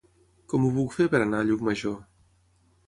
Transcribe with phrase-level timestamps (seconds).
[0.53, 1.97] Com ho puc fer per anar a Llucmajor?